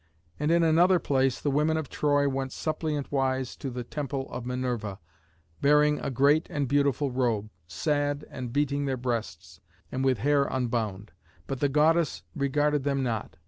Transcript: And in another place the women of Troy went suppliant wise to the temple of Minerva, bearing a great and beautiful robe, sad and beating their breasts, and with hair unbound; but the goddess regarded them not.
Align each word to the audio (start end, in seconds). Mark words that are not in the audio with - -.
And 0.39 0.49
in 0.49 0.63
another 0.63 0.97
place 0.97 1.39
the 1.39 1.51
women 1.51 1.77
of 1.77 1.87
Troy 1.87 2.27
went 2.27 2.53
suppliant 2.53 3.11
wise 3.11 3.55
to 3.57 3.69
the 3.69 3.83
temple 3.83 4.27
of 4.31 4.47
Minerva, 4.47 4.97
bearing 5.61 5.99
a 5.99 6.09
great 6.09 6.47
and 6.49 6.67
beautiful 6.67 7.11
robe, 7.11 7.51
sad 7.67 8.25
and 8.31 8.51
beating 8.51 8.85
their 8.85 8.97
breasts, 8.97 9.61
and 9.91 10.03
with 10.03 10.17
hair 10.17 10.45
unbound; 10.45 11.11
but 11.45 11.59
the 11.59 11.69
goddess 11.69 12.23
regarded 12.35 12.83
them 12.83 13.03
not. 13.03 13.37